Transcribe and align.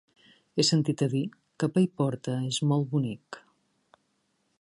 He 0.59 0.63
sentit 0.69 1.01
a 1.05 1.07
dir 1.11 1.21
que 1.63 1.69
Paiporta 1.75 2.37
és 2.47 2.59
molt 2.71 2.89
bonic. 2.95 3.39